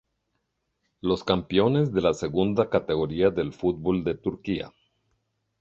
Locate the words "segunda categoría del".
2.15-3.53